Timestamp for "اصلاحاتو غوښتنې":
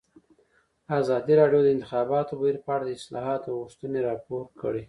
2.99-3.99